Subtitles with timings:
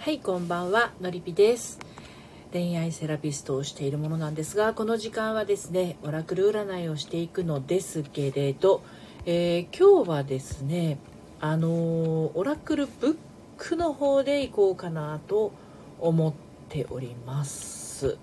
[0.00, 1.78] はいこんばんはのりぴです
[2.54, 8.82] 恋愛セラピストをしているものなんですがこの時間はですねオラクル占いをしていくのですけれど、
[9.26, 10.96] えー、今日はですね
[11.38, 13.16] あのー、オラクルブッ
[13.58, 15.52] クの方で行こうかなと
[15.98, 16.32] 思っ
[16.70, 18.16] ております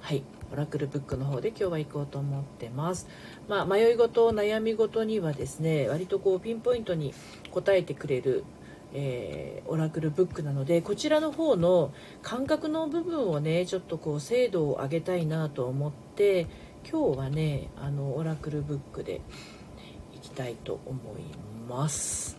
[0.00, 3.06] はいオラクルブックの方で今日は行こうと思ってます。
[3.48, 7.12] まあ、迷い事悩み事にはですね割とこうピンポイントに
[7.50, 8.44] 答えてくれる
[8.94, 11.92] えー、オラクルブックなのでこちらの方の
[12.22, 16.46] 感覚の部分をねちょっとこう精度を上げたいなと思って
[16.90, 19.20] 今日はねあのオラクルブックで
[20.14, 21.22] いきたいと思い
[21.68, 22.38] ます。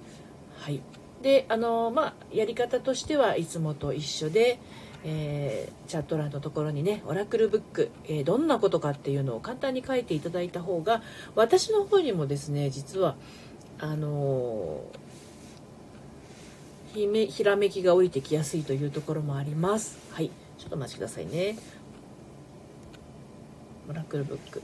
[0.58, 0.82] はい
[1.22, 4.58] であのまあやり方としてはいつもと一緒で、
[5.04, 11.04] えー、チャット欄のところにねオラクルブック、えー、どんなことかっていうのを簡単に書いていただいた方が
[11.36, 13.16] 私の方にもですね実は
[13.80, 15.09] あのー
[16.94, 19.98] ひめひらめきが降りてきやすいというところもあります。
[20.12, 20.30] はい。
[20.58, 21.58] ちょっとお待ちくださいね。
[23.90, 24.62] オラクルブック。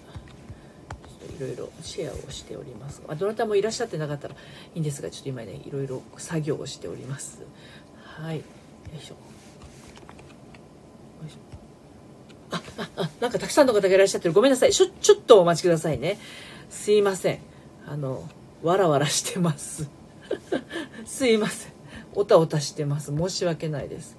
[1.38, 3.02] いろいろシェアをしております。
[3.08, 4.38] あどなたもいらっしゃってなかったらい
[4.76, 7.42] いんですがちょっと今ねいろいろ作業をしております。
[8.04, 8.38] はい。
[8.38, 8.44] よ
[8.98, 9.16] いしょ。
[12.52, 14.34] あああなんかたくさんの方がいらっしゃってる。
[14.34, 14.73] ごめんなさい。
[14.73, 16.17] ちょちょっとお待ちくださいね。
[16.70, 17.39] すいません。
[17.88, 18.28] あの
[18.64, 19.89] わらわらしてます。
[21.06, 21.75] すいません。
[22.16, 23.16] おたおたしてます。
[23.16, 24.17] 申し訳ないです。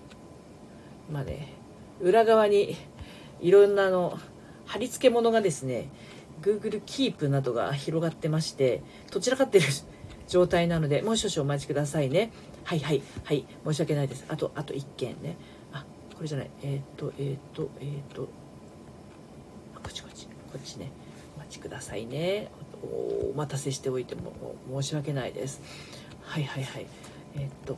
[1.10, 1.54] まあね
[2.00, 2.76] 裏側に
[3.40, 4.18] いろんなの
[4.66, 5.88] 貼り付け物がですね
[6.42, 9.64] Google Keep などが広がってましてどちらかってる
[10.28, 12.30] 状態なのでもう少々お待ちくださいね。
[12.64, 14.24] はいはいはい申し訳ないです。
[14.28, 15.36] あとあと1件ね。
[15.72, 16.50] あこれじゃない。
[16.62, 18.28] えっ、とえっ、とえっ、とこ
[19.88, 20.90] っちこっちこっちね。
[21.36, 22.50] お待ちくださいね。
[22.82, 24.32] お待たせしておいても
[24.82, 25.62] 申し訳ないです。
[26.22, 26.86] はいはいはい。
[27.36, 27.76] えっと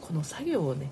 [0.00, 0.90] この作業をね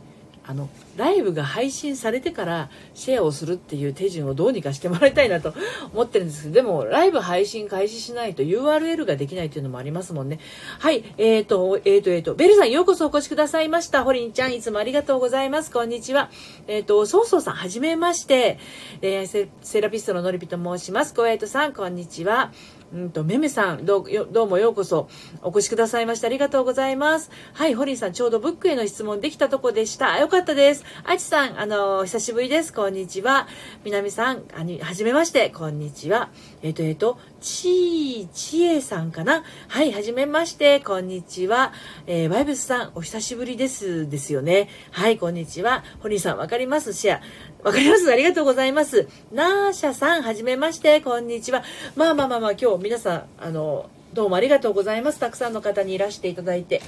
[0.49, 5.55] あのライブが配信されてからシェアをするっていう手順をどうにかしてもらいたいなと
[5.93, 10.39] 思ってるんですけどでもライブ配信開始しないと URL ができないっていうのもありますもんね。
[10.79, 14.05] はいえーとえーとえーとベルさんようこそお越しくださいました。
[14.05, 15.73] ホリンちゃんいつもありがとうございます。
[15.73, 16.31] こんにちは。
[16.69, 18.59] えっ、ー、とそうそうさんはじめまして。
[19.01, 19.49] 恋愛セ
[19.81, 21.13] ラピストののりぴと申します。
[21.13, 22.53] コエイトさんこんにちは。
[22.93, 25.09] うんと、めめさん、どう、どうもようこそ
[25.43, 27.31] お越しくださいましてありがとうございます。
[27.53, 30.19] はい、ホリンさん、ちょうどブックへの質問できたとこでした。
[30.19, 30.85] よかったです。
[31.05, 32.73] あちさん、あの、久しぶりです。
[32.73, 33.49] こんにちは。
[33.85, 35.51] みなみさん、あに、はじめまして。
[35.51, 36.31] こんにちは。
[36.63, 40.81] えっ、と、えっ、と、ちー、ちえさんかなはい、はじめまして。
[40.81, 41.73] こんにちは。
[42.07, 44.09] えー、バイブスさん、お久しぶりです。
[44.09, 44.69] ですよね。
[44.93, 45.85] はい、こんにちは。
[46.01, 46.93] ホリンさん、わかります？
[46.93, 47.21] シェア。
[47.67, 49.09] わかりますありがとうございます。
[49.33, 51.65] ナーシャさん、はじめまして、こんにちは。
[51.97, 55.19] まあまあまあまあ、今日皆さん、あの、どうもありがとうございます。
[55.19, 56.81] たくさんの方にいらしていただいて。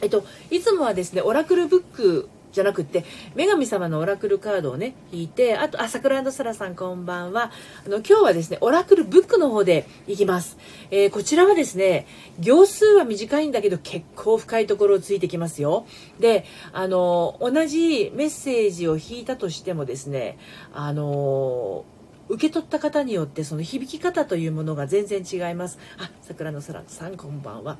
[0.00, 3.04] えっと、いつもはですね、オラクルブックじゃなくって
[3.34, 7.50] 女神様のオラクルカードをね引いてあとあ桜サラさんこんばんは。
[7.86, 10.58] あの今日はですねオラクルブックの方でいきます、
[10.90, 12.06] えー、こちらはですね
[12.38, 15.86] 行数は短いんだけど結構深いところをついてきますよ。
[16.18, 20.38] であの同じメッセージを引いたとしてもですね
[20.72, 21.84] あの
[22.28, 25.78] 受け取った方によってその響き方というものが全然違います。
[25.98, 27.78] あ桜の空さんこんばんは。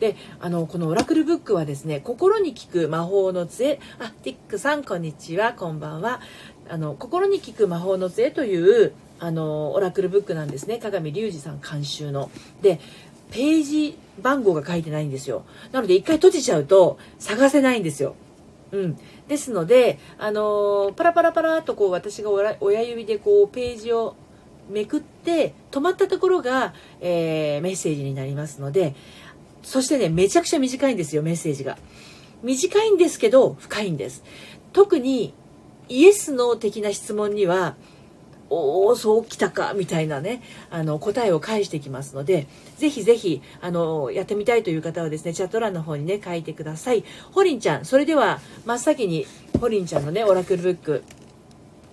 [0.00, 3.80] であのこのオラクルブックはですね心に効く魔法の杖。
[3.98, 6.20] あティックさんこんにちはこんばんは。
[6.68, 10.78] あの心に効く魔法の杖というあのオラクルブックなんですね。
[10.78, 12.30] 鏡隆二さん監修の。
[12.62, 12.80] で
[13.30, 15.44] ページ番号が書いてないんですよ。
[15.72, 18.14] なので一回閉じちゃうと探せないんですよ。
[18.70, 18.98] うん、
[19.28, 22.30] ですので、あのー、パラパラパラとこう私が
[22.60, 24.14] 親指でこうページを
[24.68, 28.94] めくって止まったところが、えー、メッセージになりますので
[29.68, 31.76] そしてね、めちゃくちゃ短いんですよ、メッセージが。
[32.42, 34.24] 短いんですけど、深いんです。
[34.72, 35.34] 特に、
[35.90, 37.76] イエスの的な質問には、
[38.50, 42.46] おお、そうきたか、みたいなね、あの、答えを返してきますので、
[42.78, 47.04] ぜひぜひ、あの、やってみたいという方はですね、チャット欄の方にね、書いてください。
[47.32, 49.26] ホリンちゃん、それでは、真っ先に、
[49.60, 51.04] ホリンちゃんのね、オラクルブック、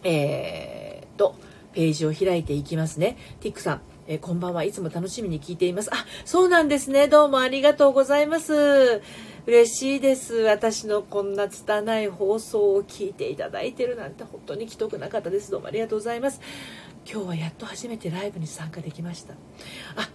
[0.03, 1.35] えー、と、
[1.73, 3.17] ページを開いていきますね。
[3.41, 5.89] ティックさん、えー、こんばんはいつも楽しみに聞いています。
[5.91, 7.07] あ、そうなんですね。
[7.07, 9.01] どうもありがとうございます。
[9.47, 10.35] 嬉しいです。
[10.35, 15.51] 私のこんな拙い放送を聞いていただいてるなんて本当に既得な方です。
[15.51, 16.39] どうもありがとうございます。
[17.11, 19.33] 今日はやっと初めてライブに参加できました。
[19.95, 20.09] あ、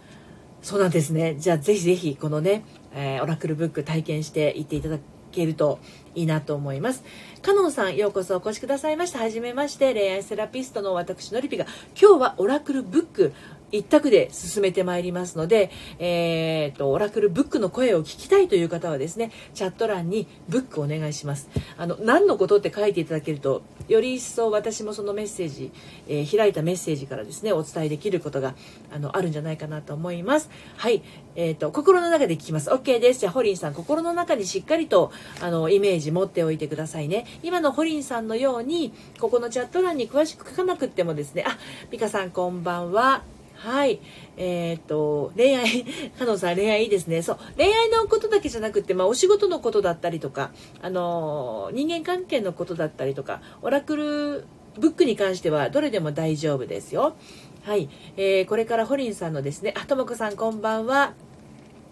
[0.62, 1.36] そうなんですね。
[1.38, 2.64] じゃあぜひぜひこのね、
[2.94, 4.98] えー、オラクルブック体験していっていただ
[5.32, 5.78] けると
[6.14, 7.04] いいなと思います。
[7.42, 9.20] カノンさん、ようこそお越しくださいました。
[9.20, 11.66] はじめまして、恋愛セラピストの私のりぴが、
[12.00, 13.32] 今日はオラクルブック
[13.72, 21.48] 一択で進めてまいりますので、えーと、オラクルブックの声を聞きたいという方はですねチャット欄にブックお願いします。
[21.76, 25.72] あの何のことって書いていただけるとより一層私もそのメッセージ、
[26.08, 28.54] えー、開いたメッセージからですねお伝えできることが
[28.92, 30.50] あのあるんじゃないかなと思います。
[30.76, 31.02] はい。
[31.36, 32.70] えーと、心の中で聞きます。
[32.70, 33.20] OK です。
[33.20, 37.26] じゃあホリンさん心の中にしっかりとあのイメージ持っておいてくださいね。
[37.42, 41.56] 今のホリンさんのようにここのチャット欄に詳しく書かなくってもですねあ
[41.90, 43.22] 美香さんこんばんは。
[43.62, 44.00] はい。
[44.38, 45.84] えっ、と、恋愛、
[46.18, 47.20] 加納さん恋愛いいですね。
[47.20, 47.38] そう。
[47.58, 54.44] 恋愛のことだけじゃなくて、まあ、お仕事のことだったりとか、あの、人間関係のことだったりとか、オラクル
[54.78, 57.16] ブックに関してはどれでも大丈夫ですよ。
[57.62, 57.90] はい。
[58.16, 61.12] えー、これからホリンさんのですね、あ、ともこさんこんばんは。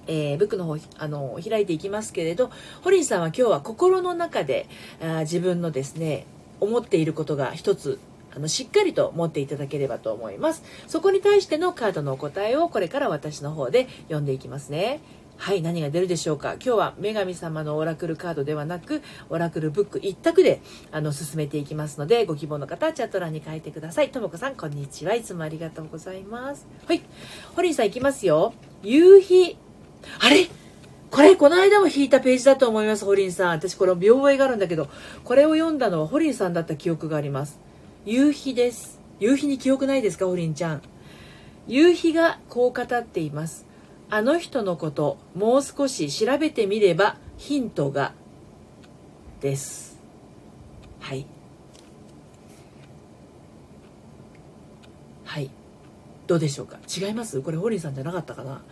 [0.06, 2.50] えー、ブックの方、あの、開いていきますけれど、
[2.82, 4.68] ホリンさんは今日は心の中で
[5.02, 6.24] あ自分のですね、
[6.60, 7.98] 思っていることが一つ
[8.38, 10.62] あのしっかりと持っていただければと思います。
[10.86, 15.00] そこに対してのカードのお答えをこれから私の方で読んでいきますね。
[15.36, 16.54] はい何が出るでしょうか。
[16.54, 20.60] 今日は女神様のオラクルカードではなくオラクルブック一択で
[20.92, 24.10] あの進めていきますのでご希望の方はチャット欄に書いてください。
[24.10, 25.14] ともこさんこんにちは。
[25.14, 26.64] いつもありがとうございます。
[26.86, 27.02] はい。
[27.56, 28.54] ホリンさんいきますよ。
[28.84, 29.56] 夕日。
[30.20, 30.46] あれ？
[31.10, 33.48] これ、この間も引いたページだと思います、ホリンさん。
[33.52, 34.88] 私、これ、見覚えがあるんだけど、
[35.24, 37.58] これを読んだのはホリンさんだった記憶があります。
[38.08, 38.98] 夕日です。
[39.20, 40.82] 夕日に記憶ないですかおりんちゃん。
[41.66, 43.66] 夕日がこう語っています。
[44.08, 48.14] あの人のこともう少し調べてみればヒントが
[49.42, 50.00] です。
[51.00, 51.26] はい。
[55.26, 55.50] はい。
[56.26, 56.78] どうでしょうか？
[56.88, 57.42] 違います？
[57.42, 58.62] これホリンさんじゃなかったかな？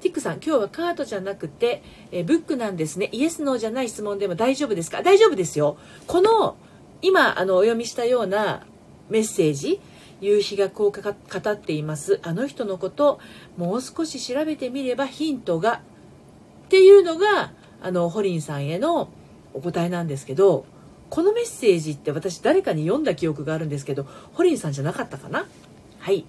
[0.00, 3.10] ティックさん今日はカードじゃなくてえブックなんですね。
[3.12, 5.02] イエスノーじゃない質問でも大丈夫ですか？
[5.02, 5.76] 大丈夫ですよ。
[6.06, 6.56] この
[7.02, 8.64] 今あのお読みしたような
[9.10, 9.80] メッセージ
[10.20, 12.20] 夕日がこうかか語っています。
[12.22, 13.20] あの人のこと
[13.56, 19.10] もう少し調べてみればヒントがっていうのがあのホリンさんへの
[19.54, 20.66] お答えなんですけど
[21.08, 25.46] このメッセージって私誰かに読んだ記憶があるんですけどホリンさんじゃなかったかな？
[26.00, 26.26] はい。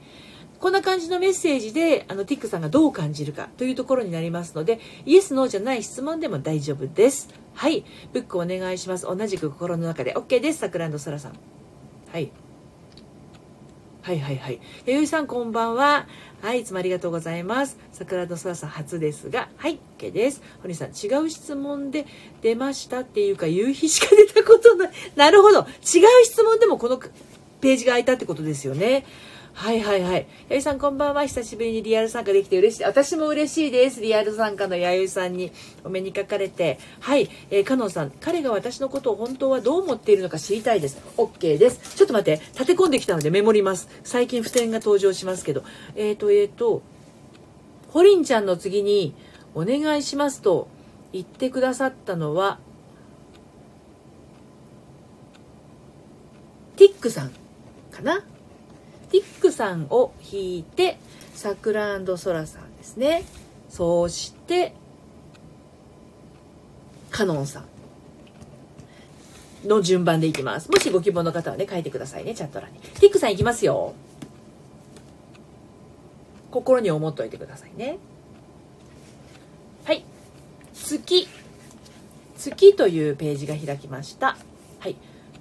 [0.60, 7.30] こんな感じのメッセージであのティックさんがどう感じるかというところになりますのでイエス・ノーじゃない質問でも大丈夫です。
[7.54, 7.84] はい。
[8.14, 9.06] ブックお願いします。
[9.06, 10.14] 同じく心の中で。
[10.14, 10.60] OK です。
[10.60, 11.34] 桜空さん。
[12.12, 12.32] はい。
[14.10, 14.60] はいはいはい。
[14.88, 16.08] 弥生さんこんばんは。
[16.42, 17.78] はい、いつもありがとうございます。
[17.92, 20.42] 桜の空さん初ですが、はい、OK です。
[20.64, 22.08] 堀さん、違う質問で
[22.42, 24.92] 出ましたっていうか、夕日しか出たことない。
[25.16, 25.60] なるほど。
[25.60, 25.68] 違う
[26.24, 29.06] 質問でもこのページが空いたってことですよね。
[29.54, 30.28] はいはいはい。
[30.48, 31.26] やゆさんこんばんは。
[31.26, 32.84] 久しぶりにリアル参加できて嬉しい。
[32.86, 34.00] 私も嬉しいです。
[34.00, 35.52] リアル参加のやゆさんに
[35.84, 36.80] お目にかかれて。
[37.02, 37.30] はい。
[37.50, 40.98] えー、かのんさん、彼が私のことを本当はどう思っているのか知りたいです。
[41.18, 41.96] OK です。
[41.96, 42.42] ちょっと待って。
[42.54, 43.90] 立て込んできたのでメモります。
[44.04, 45.64] 最近付箋が登場しますけど。
[45.96, 46.82] えっ、ー、と、えっ、ー、と、
[47.90, 49.14] ホリンちゃんの次に
[49.56, 50.70] お願いしますと
[51.12, 52.60] 言ってくださったのは、
[56.78, 57.32] ティックさん
[57.92, 58.24] かな？
[59.12, 60.98] ティックさんを引いて
[61.34, 63.24] サクラソラさんですね。
[63.70, 64.74] そして
[67.12, 67.62] カノンさ
[69.66, 70.70] んの順番でいきます。
[70.72, 72.80] もしご希望の方はね書いてくださいねチャット欄に。
[72.80, 73.94] ティックさんいきますよ。
[76.52, 77.98] 心に思っといてくださいね。
[79.86, 80.04] はい。
[80.74, 81.28] 月。
[82.38, 84.38] 月というページが開きました。
[84.80, 84.96] はい。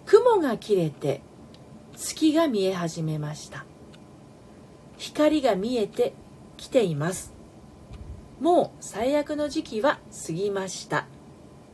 [0.05, 1.21] 雲が切れて
[2.01, 3.65] 月が見え始めました。
[4.99, 6.13] 光が見えて
[6.57, 7.33] きています。
[8.41, 11.07] もう最悪の時期は過ぎました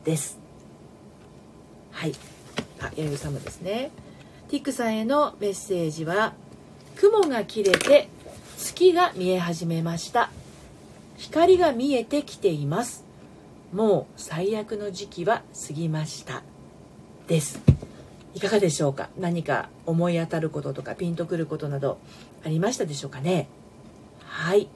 [0.03, 0.39] です。
[1.91, 2.13] はい。
[2.81, 3.91] あ弥生様ですね。
[4.49, 6.33] ティックさんへのメッセージは
[6.95, 8.07] 雲が切れて
[8.57, 10.31] 月が見え始めました。
[11.17, 13.05] 光が見えてきています。
[13.71, 16.41] もう最悪の時期は過ぎました
[17.27, 17.59] です。
[18.35, 19.09] いかがでしょうか？
[19.17, 21.97] 何か思い当たることとかピンとくることなど
[22.45, 23.47] ありましたでしょうかね？
[24.19, 24.67] はい。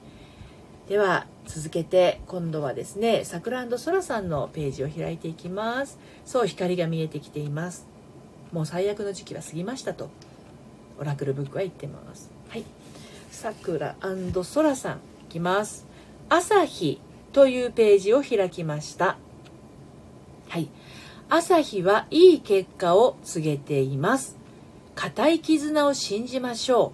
[0.88, 5.98] では続けて今度はですね桜空さんのページを開いていきます。
[6.24, 7.86] そう光が見えてきています。
[8.50, 10.08] もう最悪の時期は過ぎましたと
[10.98, 12.30] オラクルブックは言ってます。
[12.48, 12.64] はい。
[13.30, 14.98] 桜空さんい
[15.28, 15.86] きます。
[16.30, 17.00] 朝日
[17.32, 19.18] というページを開きました。
[20.48, 20.68] はい。
[21.32, 24.36] 朝日はいい結果を告げています。
[24.96, 26.92] 固い絆を信じましょう。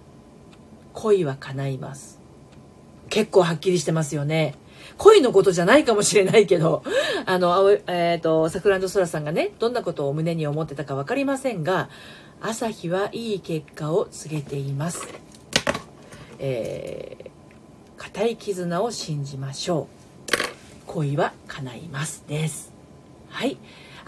[0.93, 2.19] 恋は叶います。
[3.09, 4.53] 結構はっきりしてますよね。
[4.97, 6.83] 恋のことじゃないかもしれないけど、
[7.25, 11.89] あの、えっ、ー、と、桜空さんがね、どんなことを胸に思ってたか分かりませんが、
[12.39, 15.07] 朝日はいい結果を告げています。
[16.37, 17.29] えー、
[17.97, 19.87] 固い絆を信じましょ
[20.85, 22.71] う恋は叶いますです
[23.29, 23.57] はい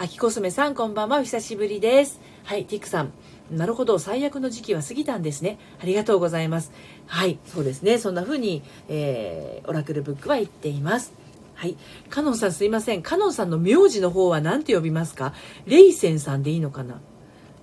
[0.01, 3.11] 秋コスメさんこんばんはお久しぶりですはいティックさん
[3.51, 6.71] なるほど最悪の時期は過ぎたんですねありがとうございます
[7.05, 11.11] はいそうですねそんな風に、えー、オラクルブックは言っています
[11.55, 11.75] はい。
[12.09, 13.01] カノンさんすいません。
[13.01, 15.33] カノンさんの名字の方は何て呼びますか？
[15.65, 17.01] レイセンさんでいいのかな？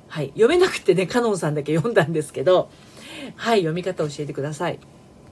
[0.08, 0.32] はい。
[0.34, 2.68] 読めなくてね、カノンさんだけ読んだんですけど、
[3.36, 3.60] はい。
[3.60, 4.78] 読み方教えてください。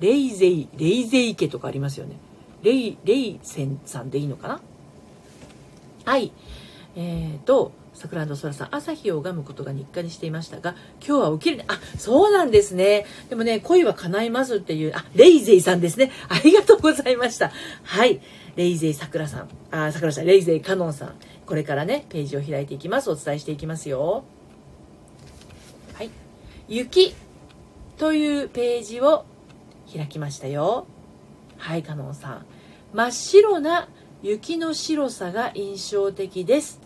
[0.00, 2.16] レイゼイ、レイゼイ家とかありますよね。
[2.62, 4.60] レイ、レイセンさんでいいのかな？
[6.06, 6.32] はい。
[6.96, 10.74] えーと、桜の空さん、朝日を拝むことが日課にしていましたが、
[11.04, 13.06] 今日は起きる、あ、そうなんですね。
[13.28, 16.10] でもね、恋は叶いますっていう、あ、レイゼイさんですね。
[16.28, 17.52] ありがとうございました。
[17.82, 18.20] はい。
[18.56, 21.14] レイゼイ桜さん、あ、桜さん、レイゼイカノンさん。
[21.46, 23.10] これからね、ページを開いていきます。
[23.10, 24.24] お伝えしていきますよ。
[25.94, 26.10] はい。
[26.68, 27.14] 雪
[27.96, 29.24] というページを
[29.94, 30.86] 開きましたよ。
[31.58, 32.46] はい、カノンさん。
[32.92, 33.88] 真っ白な
[34.22, 36.83] 雪の白さが印象的です。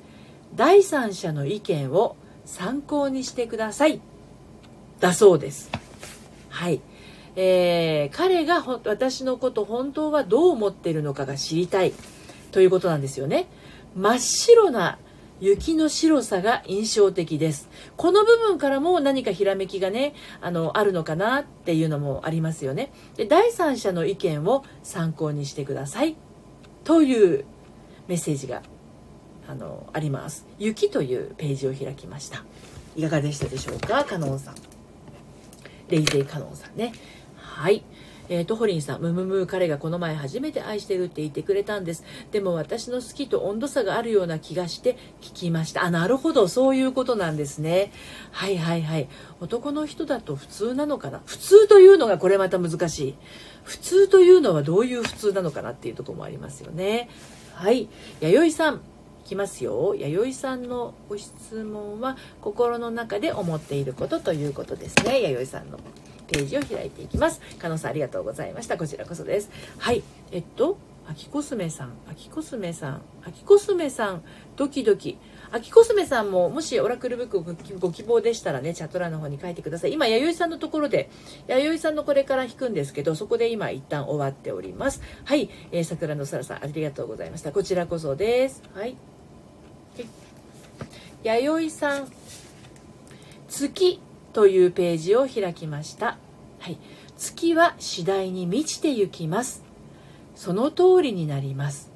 [0.54, 4.00] 第三者の意見を参考にしてください。
[5.00, 5.70] だそうです。
[6.48, 6.80] はい。
[7.36, 11.92] えー、彼が私のこと本当はどう思ってるのかが知りたい
[12.50, 13.46] ということなんですよね。
[13.94, 14.98] 真っ白な
[15.40, 17.68] 雪の白さが印象的です。
[17.96, 22.92] この部分からも何かひらめきがね、あの、あるのかなっていうのもありますよね。
[23.16, 26.16] で、第三者の意見を参考にしてください。
[26.82, 27.44] という
[28.08, 28.62] メッセージが、
[29.48, 30.46] あの、あります。
[30.58, 32.44] 雪というページを開きました。
[32.94, 34.04] いかがでしたでしょうか？
[34.04, 34.54] カノンさん。
[35.88, 36.92] レイゼイカノンさんね。
[37.36, 37.82] はい。
[38.28, 42.04] えー、トホリンさん、ムムム彼がこの前初めて愛してるって言ってくれたんです。
[42.30, 45.82] でも私の好きと温度差があるような気がして聞きました。
[45.82, 47.90] あ、なるほど、そういうことなんですね。
[48.30, 49.08] はいはいはい。
[49.40, 51.22] 男の人だと普通なのかな？
[51.24, 53.14] 普通というのがこれまた難しい。
[53.64, 57.08] 普通というのはどういう普通なのかなっていうとこもありますよね。
[57.54, 57.88] はい。
[58.20, 58.82] 弥生さん。
[59.28, 59.94] きますよ。
[59.94, 65.20] 弥生さんのご質問は心の中で思っていることということですね。
[65.22, 65.78] 弥生さんの。
[66.28, 67.40] ページを開いていきます。
[67.58, 68.76] 加納さんありがとうございました。
[68.76, 69.50] こちらこそです。
[69.78, 70.02] はい。
[70.30, 70.76] えっと、
[71.08, 74.22] 秋コスメさん、秋コスメさん、秋コスメさん、
[74.56, 75.16] ドキドキ。
[75.50, 77.44] 秋コスメさんも、もしオラクルブックを
[77.78, 79.94] ご希望でしたらね、チャット欄の方に書いてください。
[79.94, 81.08] 今、弥生さんのところで、
[81.46, 85.00] 弥生さんのこれから引くんですけど、そこで今一旦終わっております。
[85.24, 85.48] はい。
[85.72, 87.52] えー、桜の空さん、ありがとうございました。
[87.52, 88.62] こちらこそです。
[88.74, 88.98] はい。
[91.22, 92.08] 弥生さん、
[93.48, 94.00] 月
[94.32, 96.18] というページを開きました。
[96.58, 96.78] はい、
[97.16, 99.62] 月は次第に満ちてゆきます。
[100.34, 101.90] その通りになります。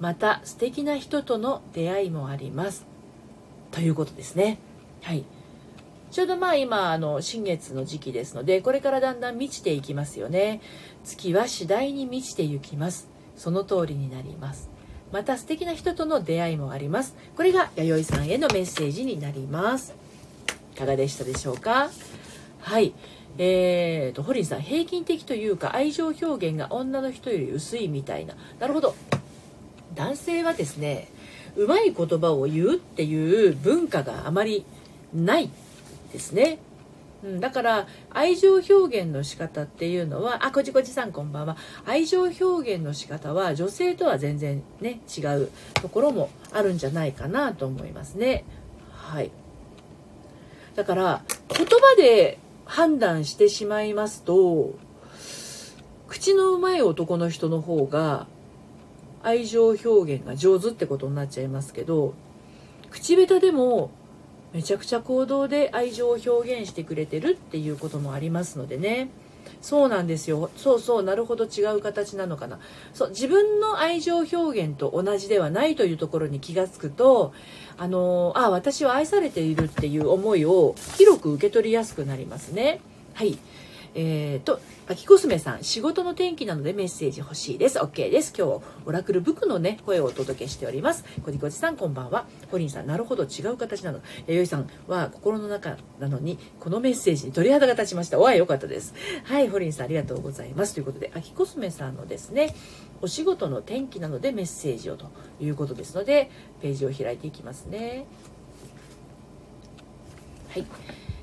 [0.00, 2.86] また素敵な人との出会いもあります。
[3.70, 4.58] ということですね。
[5.02, 5.24] はい。
[6.12, 10.60] ちょうどまあ今あの新月の時期ですのでこれからだんだん満ちていきますよね
[11.04, 14.68] 月は次第に満ちていきますその通りになります
[15.12, 17.14] また素敵な人との出会いもあります。
[17.36, 19.94] これが弥生さんへのメッセージになります。
[20.74, 21.90] いかがでしたでしょうか？
[22.60, 22.94] はい。
[23.38, 28.34] えーと、ホリンさん平均的というか愛情表現が女の人より薄いみたいな。
[28.58, 28.94] なるほど。
[29.94, 31.08] 男性はですね
[31.56, 34.64] うまい言葉を言うっていう文化があまり
[35.14, 35.50] ない
[36.12, 36.58] ですね、
[37.22, 41.56] うん、だから愛情表現の仕方っていうのはあこじこじさんこんばんは。
[41.86, 48.44] 愛情表現の仕方は女性とは全然ね違うところもあるんじゃないかなと思いますね。
[48.90, 49.30] はい。
[50.74, 54.74] だから言葉で判断してしまいますと
[56.08, 58.26] 口のうまい男の人の方が
[59.22, 62.14] 愛情表現が上手ってことになっちゃいますけど
[62.90, 63.90] 口下手でも
[64.52, 69.08] めちゃくちゃ行動で愛情を表現してくれてるっていうこともありますのでね。
[69.60, 70.50] そうなんですよ。
[70.56, 72.58] そうそうなるほど違う形なのかな。
[72.92, 77.32] そう自分の愛情表現と同じではないというところに気が付くと
[77.78, 82.80] あのあ私は愛されているっていう思いを広く受け取りやすくなりますね。
[83.14, 83.38] はい。
[83.94, 84.58] えーと、
[84.88, 87.78] 秋コスメさん、仕事の天気なのでメッセージ欲しいです。
[87.78, 88.32] OK です。
[88.36, 91.04] 今日、オラクルブックのね、声をお届けしております。
[91.22, 92.26] コディコジさん、こんばんは。
[92.50, 94.00] ホリンさん、なるほど、違う形なの。
[94.26, 98.18] 弥生さんは心の中なのに、このメッセージに鳥肌が立ちました。
[98.18, 98.94] お会いよかったです。
[99.24, 100.72] はい、ホリンさん、ありがとうございます。
[100.72, 102.54] ということで、秋コスメさんのですね、
[103.02, 106.30] お仕事の天気なのでメッセージをということですので、
[106.62, 108.06] ページを開いていきますね。
[110.48, 110.66] はい。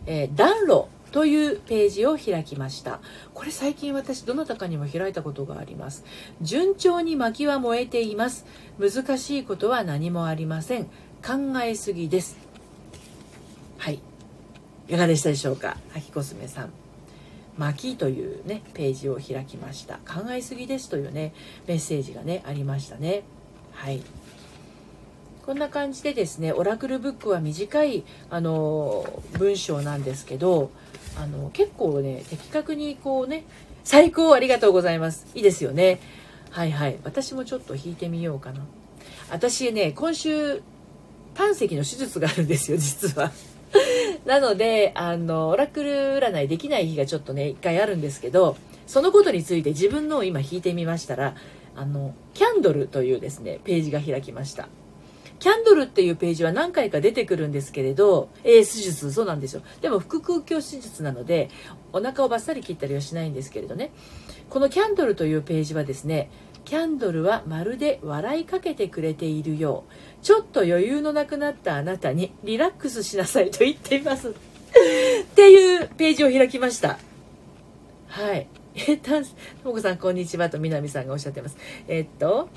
[0.05, 2.99] えー、暖炉というページを開きました。
[3.33, 6.03] これ最近私どなたかにも開いたことがあります。
[6.41, 8.45] 順調に薪は燃えています。
[8.79, 10.85] 難しいことは何もありません。
[10.85, 12.37] 考えすぎです。
[13.77, 13.99] はい。
[14.87, 15.77] いかがでしたでしょうか？
[15.95, 16.69] 秋コスメさん。
[17.57, 19.95] 巻というねページを開きました。
[19.97, 21.33] 考えすぎですというね
[21.67, 23.23] メッセージがねありましたね。
[23.73, 24.01] はい。
[25.49, 30.69] こんな感じでですねオラクルブックは短いあの文章なんですけど
[31.17, 33.45] あの結構ね的確にこうね
[33.83, 35.25] 最高ありがとうございます。
[35.33, 35.99] いいですよね。
[36.51, 36.99] はいはい。
[37.03, 38.61] 私もちょっと弾いてみようかな。
[39.31, 40.61] 私ね今週
[41.33, 43.31] 胆石の手術があるんですよ実は。
[44.27, 51.33] なのであのオラクル占いできない日がちょっとね一回あるんですけどそのことについて自分のを今弾いてみましたら
[51.75, 54.69] あのキャンドルというですねページが開きました。
[55.39, 59.61] キャンドルっていうページは何回か出てくるんですけれど、えー、手術、そうなんですよ。
[59.81, 61.49] でも、腹腔鏡手術なので、
[61.93, 63.91] お腹をバッサリ切ったりはしないんですけれどね。
[64.49, 66.29] このキャンドルというページはですね、
[66.65, 69.85] キャンドルはまるで笑いかけてくれているよ
[70.21, 70.23] う。
[70.23, 74.29] ちょっと余裕のなくなったあなたにリラックスしなさいと言っています。
[74.29, 74.33] っ
[75.35, 76.99] ていうページを開きました。
[78.07, 78.47] はい。
[78.75, 79.19] えっと、と
[79.63, 81.57] もこさん、こんにちはと南さんがおっしゃってます。
[81.87, 82.49] えっと、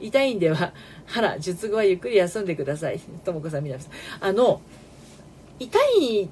[0.00, 0.72] 痛いんでは、
[1.10, 3.00] 腹、術後はゆっくり休んでください。
[3.24, 3.92] ともこさん、南さん。
[4.20, 4.60] あの、
[5.58, 6.28] 痛いっ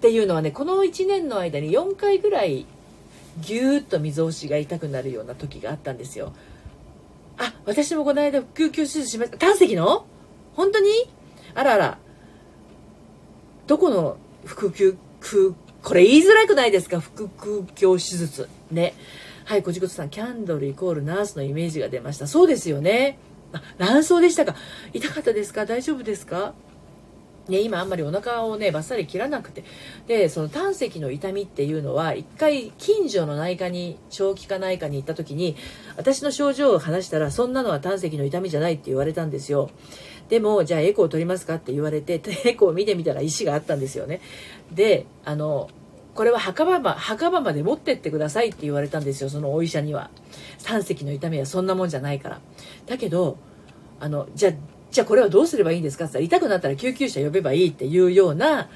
[0.00, 2.66] ていうのはね、この1年の間に4回ぐらい、
[3.40, 6.32] ぎゅーっとみぞおしが痛くなるような時があったんですよ。
[7.38, 9.38] あ、私もこの間救急手術しました。
[9.38, 10.06] 胆石の？
[10.54, 10.90] 本当に？
[11.54, 11.98] あらあら。
[13.66, 14.96] どこの腹腔、
[15.82, 17.00] これ言いづらくないですか？
[17.00, 18.48] 腹腔鏡手術。
[18.70, 18.94] ね。
[19.44, 22.26] はい、こじことさん、キャンドルイコールナースのイメージが出ました。
[22.26, 23.18] そうですよね。
[23.52, 24.54] あ、卵巣でしたか。
[24.92, 25.66] 痛かったですか。
[25.66, 26.54] 大丈夫ですか。
[27.48, 29.64] ね、今あんまりお腹をねバッサリ切らなくて。
[30.06, 35.56] でその胆石の痛みっていうのは一回近所の内科に長期科内科に行った時に
[35.96, 39.70] 私の症状を話したらそんなのは胆石の痛みじゃないって言われたんですよ。
[40.28, 44.20] でもじゃあエコーを取りますかって言われてエコーを見てみたら石があったんですよね。
[44.70, 45.68] であの
[46.14, 50.10] これは墓場ま墓場まで持ってってくださいって言われたんですよそのお医者には
[50.64, 52.40] 胆石の痛みはそんなもんじゃないから
[52.86, 53.38] だけど
[53.98, 54.52] あのじゃあ
[54.90, 56.04] じゃあこれはどうすればいいんですか？
[56.04, 58.68] って言ったら、痛くなったら救急車呼べばいいっていうような、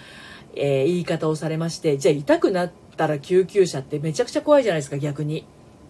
[0.55, 5.45] えー、言い方をされまして、じゃあ痛くなったら救急車ってめちゃくちゃ怖いじゃないですか、逆に。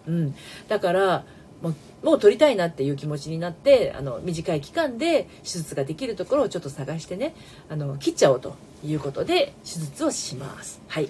[0.05, 0.35] うん。
[0.67, 1.23] だから、
[1.61, 7.33] もう、もう取りたいなっていう気持ちになって、あの、短い期間で手術ができるところをちょっと探してね、
[7.69, 10.81] あの、切っちゃおうということで、手術をします。
[10.89, 11.09] はい。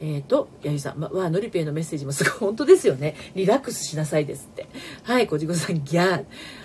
[0.00, 3.14] えっ、ー、と、八木さん、ま、わのりぺいのメッセージもすごい、 本当ですよね。
[3.34, 4.66] リラックスしなさいですって。
[5.02, 6.24] はい、こじこさん、ギャー。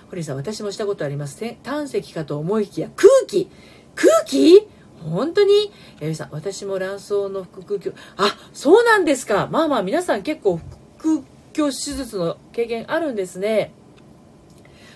[0.10, 1.42] 堀さん、私もしたことあります。
[1.64, 3.50] 胆石かと思いきや、空気
[3.96, 4.68] 空気？
[5.00, 5.72] 本当に？
[6.00, 9.48] 八木さん、私も卵巣の腹腔鏡、あ、そうなんですか。
[9.52, 10.60] まあまあ、皆さん結構
[10.98, 13.74] 腹腔鏡手術の経験あるんですね。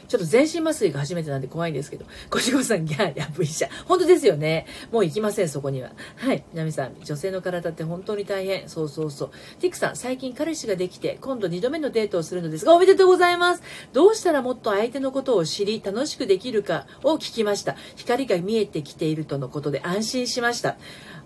[0.08, 3.68] ちょっと全身麻酔が初めてなんで怖いんですけど、小志子さん、ギャー、やぶ医者。
[3.86, 4.66] 本当ですよね。
[4.92, 5.92] もう行きません、そこには。
[6.18, 6.44] はい。
[6.54, 8.70] 南さん、女性の体って本当に大変。
[8.70, 9.32] そうそうそう。
[9.60, 13.64] ティクさん、最近彼氏ができて、今度2度目のデートをするのですが、おめでとうございます。
[13.94, 17.76] どうしたらもっと相手のことを知り、楽しくできるかを聞きました。
[17.96, 20.78] 光が見えてきているとのことで安心しました。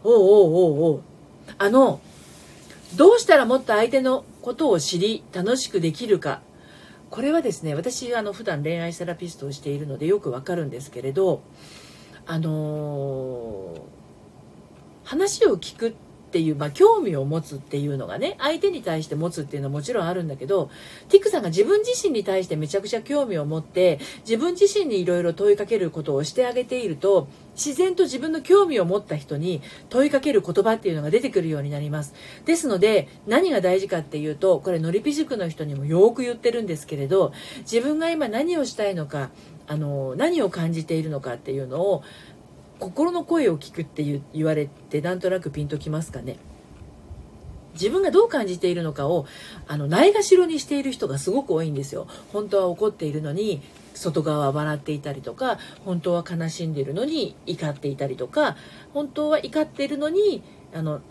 [0.03, 1.01] おうおうおうおう。
[1.57, 1.99] あの、
[2.95, 6.41] どうしたらもっと相手のことを知り、楽しくできるか
[7.09, 11.41] これはですね私あの普段恋愛セラピストをしているのでよくわかるんですけれど
[12.25, 13.81] あのー、
[15.03, 20.69] 話を聞くってていう、まあ、興味を持つっていうのがね相手に対して持つっていうのはもちろんあるんだけど
[21.09, 32.13] ティックさんが自分自身に対してめちゃくちゃ興味を持って自分自身にいろいろ問いかけることをしてあげていると自然と自分の興味を持った人に問いかける言葉っていうのが出てくるようになります。
[32.45, 39.29] ですので何が大事かっていうとこれのりぴ塾の人にもよく言ってるんですけれど自分が今何をしたいのか
[39.67, 42.03] あの何を感じているのかっていうのを
[42.79, 46.37] 心の声を聞くって言われてなんとなくピンときますかね。
[47.73, 49.25] 自分がどう感じているのかを
[49.67, 52.07] あのないがしろにしている人がすごく多いんですよ。
[52.33, 53.61] 本当は怒っているのに
[53.93, 58.55] 外側は笑っていたりとか本当は悲しんでいるのに怒っていたりとか
[58.93, 60.41] 本当は怒っているのに
[60.73, 61.01] あの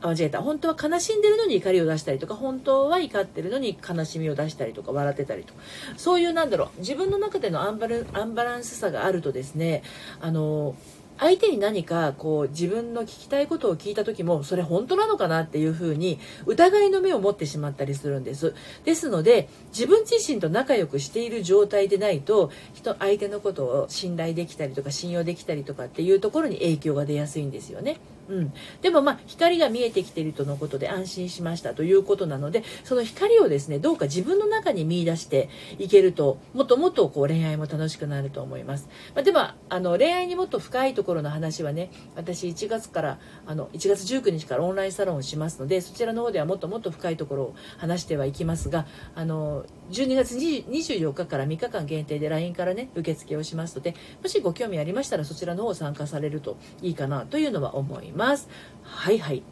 [0.00, 0.42] 間違えた。
[0.42, 5.60] 本当は悲しんでるのに怒りを出したりとか本当は怒ってるのに悲しみを出したりとか笑ってたりとか。
[5.96, 6.80] そういうなんだろう。
[6.80, 9.82] 自分の中でのアンバアンバランスさがあるとですね
[10.20, 10.74] あの
[11.18, 18.54] 相手に何かこう自分の聞きたいことを聞いた時もそれ本当なのかなっていうふうに疑いの目を持ってしまったりするんです。
[18.84, 27.98] ですので自分自身と仲良くしている状態でないと人相手のことを信頼できたりとか信用できたりとかっていうところに影響が出やすいんですよね。
[28.28, 58.17] うん、でもまあ光が見えてきているとのことで安心しましたということなのでその光をですねどうか自分の中に見出していけるともっともっとこう恋愛も楽しくなると思います、まあ、でもあの恋愛にもっと深いところの話はね私1月からあの1月19日からオンラインサロンをしますのでそちらの方ではもっともっと深いところを話してはいきますがあの12月24日から3日間限定で LINE からね受付をしますのでもしご興味ありましたらそちらの方参加されるといいかなというのは思います。
[58.18, 58.50] ます。
[58.82, 59.42] はいはい。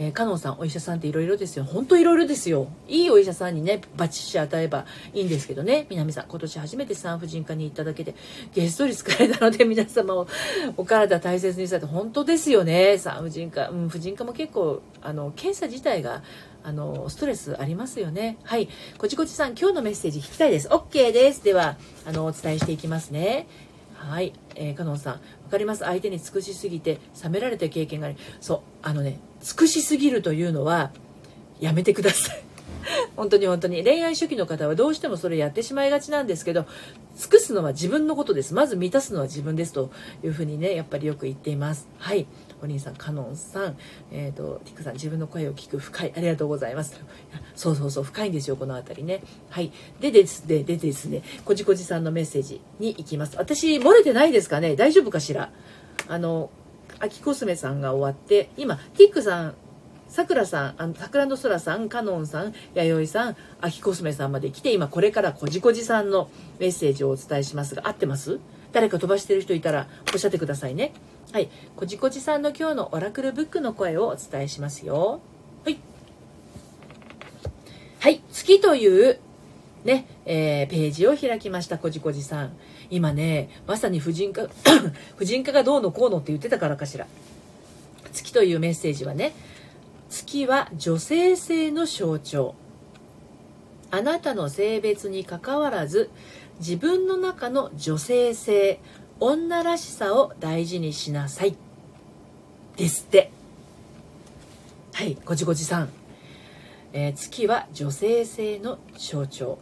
[0.00, 1.64] えー、カノンさんお医者さんっていろいろですよ。
[1.64, 2.68] 本当いろいろですよ。
[2.86, 5.86] いいお医者さんにねバチシ与えばいいんですけどね。
[5.90, 8.14] 南さん今年初めて産婦人科に行っただけで
[8.54, 10.28] ゲスト率疲れたので皆様を
[10.76, 12.96] お体大切にされて本当ですよね。
[12.98, 16.22] 産婦人科、うん、婦人科も結構あの検査自体が
[16.62, 18.38] あのストレスありますよね。
[18.44, 18.68] はい。
[18.98, 20.68] こちこちさん今日のメッセージ聞きたいです。
[20.68, 21.42] OK です。
[21.42, 21.76] では
[22.06, 23.48] あのお伝えしていきますね。
[23.98, 25.84] はい、えー、カノンさん分かります。
[25.84, 30.92] 相手に尽くしすぎて冷められた経験がありそうあのね尽くしすぎるというのは
[31.60, 32.42] やめてください。
[33.16, 33.82] 本当に本当に。
[33.84, 36.66] 恋愛初期の方はどうしてもそれやってしまいがちなんですけど
[37.16, 38.54] 尽くすのは自分のことです。
[38.54, 39.90] まず満たすのは自分ですと
[40.24, 41.88] いうふうにねやっぱりよく言っています。
[41.98, 42.26] はい。
[42.62, 43.78] お兄さんカノンさん
[44.10, 47.00] えっ、ー、とティックさん自分の声を聞く深いありがとうございます。
[47.54, 49.22] そうそうそう深いんですよこの辺りね。
[49.50, 49.72] はい。
[50.00, 53.36] でですねでですねこじこじさんのメッセージに行きます。
[53.36, 54.76] 私漏れてないですかね？
[54.76, 55.50] 大丈夫かしら？
[56.08, 56.50] あの
[57.00, 59.54] 秋コスメさんが終わって今ティックさん
[60.08, 68.40] さくらさん、あの、桜の空さん、かのんさん、弥生さん、秋コスメさんまで来て、今これからこじこじさんのメッセージをお伝えしますが、合ってます？
[68.72, 70.92] 誰か飛ばしてる人いたらおっしゃってくださいね。
[71.30, 71.50] はい。
[71.76, 75.20] こじこじさんの今日のオラクルブックの声をお伝えしますよ。
[75.62, 75.78] はい。
[78.00, 78.22] はい。
[78.32, 79.20] 月という、
[79.84, 82.52] ね、えー、ページを開きました、こじこじさん。
[82.88, 84.48] 今ね、まさに婦人科、
[85.16, 87.06] 婦人科がどうのこうのって言ってたからかしら。
[88.10, 89.34] 月というメッセージはね、
[90.08, 92.54] 月は女性性の象徴。
[93.90, 96.08] あなたの性別にかかわらず、
[96.58, 98.80] 自分の中の女性性、
[99.20, 101.56] 女らしさを大事にしなさい。
[102.76, 103.30] ですって。
[104.92, 105.88] はい、ごじごじさん。
[106.92, 109.58] えー、月は女性性の象徴。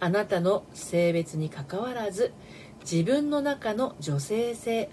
[0.00, 2.32] あなたの性別にかかわらず、
[2.90, 4.90] 自分の中の女性性、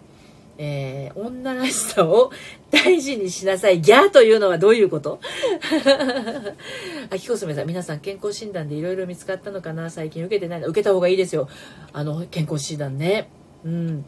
[0.57, 2.31] えー、女らしさを
[2.69, 3.81] 大事にしなさい。
[3.81, 5.19] ギャーというのはどういうこと？
[7.09, 9.89] 秋子すめさん、皆さん健康診断でいろいろ見つかったのかな？
[9.89, 10.67] 最近受けてないの？
[10.67, 11.49] 受けた方がいいですよ。
[11.93, 13.29] あの、健康診断ね。
[13.65, 14.05] うん。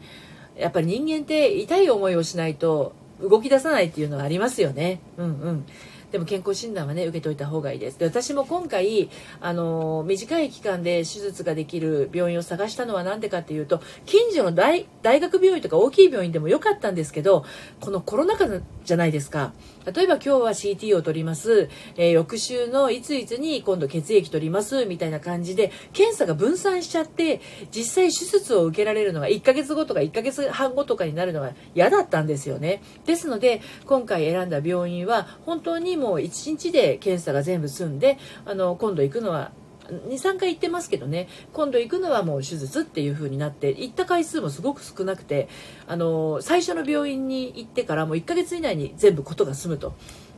[0.56, 5.00] やっぱり人間って痛い思いをしないと動き出さないっていうのはありますよね。
[5.16, 5.66] うんうん。
[6.14, 17.44] でも健康診断はね受けといた方がいいですで私も今回あの短い期間で手術ができる病院を探したのは何でかっていうと近所の大学病院とか大きい病院でもよかったんですけど
[17.80, 18.46] このコロナ禍
[18.84, 19.54] じゃないですか
[19.92, 32.82] 例えば今日は CT を取ります、えー、翌週のいついつに今度血液取りますみたいな感じで検査が分散しちゃって実際手術を受けられるのが1ヶ月後とか1ヶ月半後とかになるのが嫌だったんですよね。
[33.06, 39.52] ですので今回選んだ病院は本当にもう1日で検査が全部済んであの今度行くのは
[39.88, 41.28] 23回行ってますけどね。
[41.52, 45.48] 今度行くのはもう手術っていう風になって行った回数もすごく少なくて
[45.86, 49.94] あの最初の病院に行ってからもう1ヶ月以内に全部ことが済むと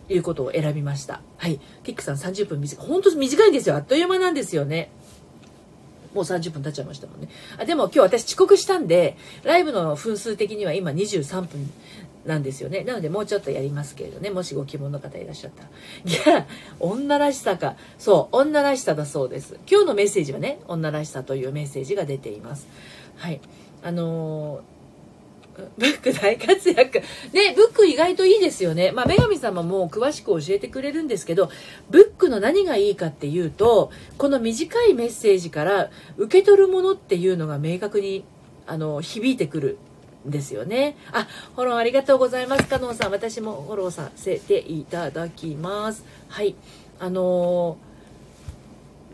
[0.08, 1.20] いうことを選びました。
[1.36, 1.58] はい。
[1.82, 2.86] ティックさん30分短い。
[2.86, 3.76] 本当短いんですよ。
[3.76, 4.90] あっという間なんですよね。
[6.16, 7.28] もう30分経っちゃいましたもんね。
[7.58, 11.70] あでも今日私遅刻したんで、ライブの分数的には今23分
[12.26, 12.84] なんですよね。
[12.84, 14.30] なのでもうちょっとやりますけれどね。
[14.30, 15.68] もしご希望の方いらっしゃったら。
[16.34, 16.46] いや、
[16.80, 17.76] 女らしさか。
[17.98, 19.56] そう、女らしさだそうです。
[19.70, 22.66] 今日のメッセージはね、女らしさというメッセージが出ています。
[23.16, 23.40] はい。
[23.82, 24.76] あのー
[25.78, 26.98] ブック大活躍。
[27.32, 28.92] ね、ブック意外といいですよね。
[28.92, 31.50] まあ、女神様も詳しく教えてくれるんですけど、
[31.88, 38.24] ブックの何がいいかっていうと、この短いメッセージから受け取るものっていうのが明確に、
[38.66, 39.78] あの、響いてくる
[40.26, 40.96] ですよね。
[41.12, 42.66] あ、フォローありがとうございます。
[42.66, 46.04] カノンさん、私もフォローさせていただきます。
[46.28, 46.54] はい。
[46.98, 47.76] あの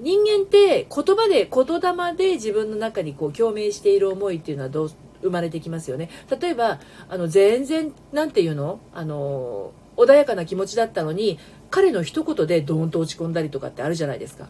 [0.00, 4.90] ー、人間って言葉で、言霊で自分の中にこう共鳴している思いっていうのはどう、
[5.22, 6.10] 生まれてきますよね。
[6.40, 8.80] 例えば、あの、全然、なんていうの？
[8.92, 11.38] あのー、穏やかな気持ちだったのに、
[11.70, 14.48] 彼の一言でドーンと落ち込んだりとかってあるじゃないですか。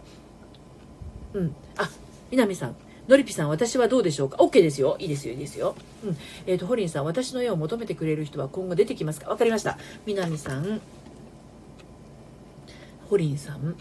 [1.35, 1.55] うん。
[1.77, 1.91] あ、
[2.31, 2.77] 南さん。
[3.09, 4.97] のりぴさん、私はどうでしょうか ?OK ですよ。
[4.99, 5.75] いいですよ、いいですよ。
[6.05, 6.17] うん。
[6.47, 9.31] えっ、ー、と、ホリンさん、私の絵を求めてくれる人は今後出てきますか？
[9.31, 9.79] わかりました。
[10.07, 10.81] みなみさん、
[13.09, 13.77] ホリンさん、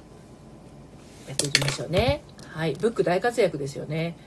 [1.28, 2.24] やっていきましょうね。
[2.48, 2.74] はい。
[2.74, 4.18] ブック大活躍ですよね。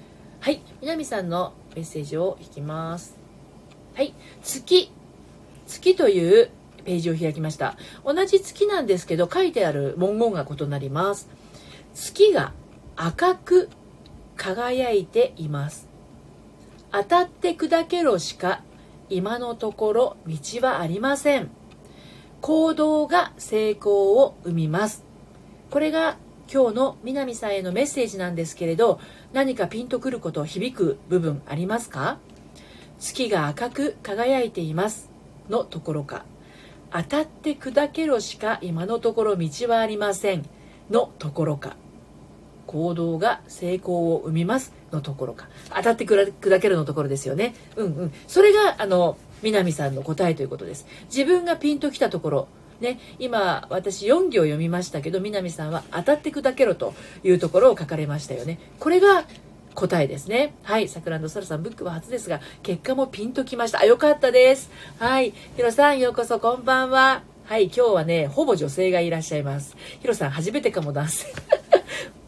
[0.40, 0.62] はい。
[0.80, 3.16] みなみさんのメッセージを引きます。
[3.94, 4.14] はい。
[4.42, 4.90] 月。
[5.66, 6.50] 月という
[6.84, 11.30] ページを開きました同じ月なんですけど書いてある文言が異なります
[11.94, 12.52] 月が
[12.96, 13.70] 赤く
[14.36, 15.88] 輝いています。
[16.92, 18.62] 当たって砕けろしか
[19.10, 21.50] 今のところ道はありません。
[22.40, 25.04] 行動が成功を生みます。
[25.70, 26.16] これが
[26.52, 29.00] 今日の南さんへのメッセージなんですけれど
[29.32, 32.18] 何かピンとくること響く部分ありますか？
[32.98, 35.10] 月が赤く輝いています。
[35.48, 36.24] のところか。
[36.92, 40.44] 当たって砕けろしか今のところ道はありません。
[40.90, 41.76] のところか。
[42.66, 52.48] 行動が成功を生みますのところか当たって砕けるのところですよねうんうんそれがあの南さんの答えということです自分がピンときたところ
[52.80, 59.24] ね、今私4行読みましたけど南さんは当たって砕けろというところを書かれましたよねこれが
[59.74, 60.54] 答えですね。
[60.62, 60.88] はい。
[60.88, 63.80] 桜の空さん、ブックは初ですが、結果もピンときました。
[63.80, 64.70] あ、よかったです。
[64.98, 65.34] はい。
[65.56, 67.22] ヒロさん、ようこそ、こんばんは。
[67.44, 67.64] はい。
[67.64, 69.76] 今日はね、ほぼ女性がいらっしゃいます。
[70.00, 71.26] ヒロさん、初めてかも男性。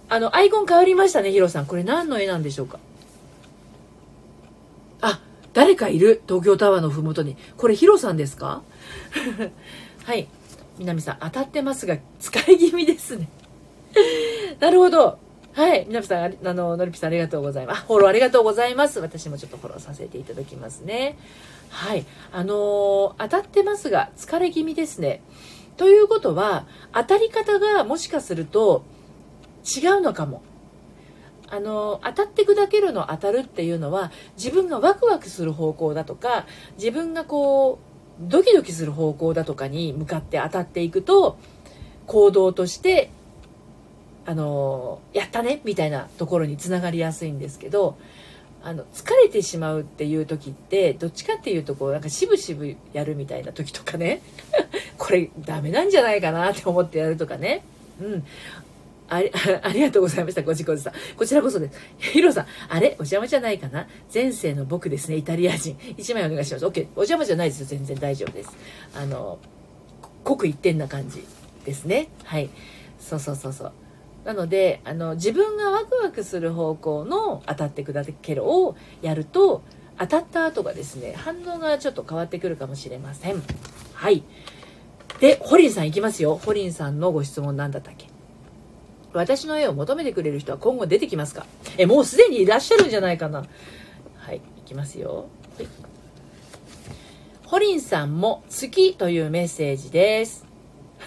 [0.08, 1.66] あの、アイコン変わりましたね、ヒロさん。
[1.66, 2.78] これ何の絵なんでしょうか？
[5.00, 5.20] あ、
[5.52, 6.22] 誰かいる？
[6.28, 7.36] 東京タワーのふもとに。
[7.56, 8.62] これヒロさんですか？
[10.04, 10.28] はい。
[10.78, 13.28] 南さん、当たってますが、使い気味ですね。
[14.60, 15.18] なるほど。
[15.54, 15.86] はい。
[15.88, 17.82] 皆さん、あの、のりぴさんありがとうございます。
[17.86, 19.00] フォローありがとうございます。
[19.00, 21.16] 私もちょっとフォローさせていただきますね。
[21.70, 22.04] はい。
[22.30, 25.22] あのー、当たってますが、疲れ気味ですね。
[25.78, 28.84] ということは、当たり方がもしかすると
[29.66, 30.42] 違うのかも。
[31.48, 36.44] あの当たって砕けるの当たるっていうのは自分がワクワクする方向だとか
[36.76, 37.78] 自分がこ
[38.20, 41.38] うドキドキする方向だとかに向かって当たっていくと
[42.08, 43.10] 行動として
[44.24, 47.96] あのやったねみたいなところにつながりやすいんですけど
[48.64, 54.22] あの疲れてしまうっていう時ってどっちかっていうとこうなんかしぶしぶやるみたいな時とかね。
[54.98, 57.62] これダメなんじゃないかなって思ってやるとかね。
[58.00, 58.24] うん。
[59.08, 59.30] あり、
[59.62, 60.42] ありがとうございました。
[60.42, 60.92] ごじこじさん。
[61.16, 61.78] こちらこそです。
[61.98, 62.88] ヒロさん、あれ？
[62.88, 63.86] お邪魔じゃないかな？
[64.12, 65.16] 前世の僕ですね。
[65.16, 65.78] イタリア人。
[65.96, 66.66] 一枚お願いします。
[66.66, 66.80] OK。
[66.96, 67.66] お邪魔じゃないですよ。
[67.66, 68.50] 全然大丈夫です。
[68.94, 69.38] あの、
[70.24, 71.24] 濃一点な感じ
[71.64, 72.08] ですね。
[72.24, 72.50] はい。
[72.98, 73.72] そうそうそうそう。
[74.24, 79.62] なのであの自分がワクワクする方向の当たって砕けろをやると
[80.00, 83.40] 当たった後がですね反応がちょっと変わってくるかもしれません
[83.94, 84.24] はい
[85.20, 88.08] でホリンさんいきますよホリンさんのご質問なんだったっけ？
[89.16, 91.46] 私の絵を求めてくれる人は今後出てきますか？
[91.78, 93.44] えもうすでにいらっしゃるんじゃないかな？
[94.16, 95.68] はいいきますよ、はい、
[97.44, 100.44] ホリンさんも月というメッセージです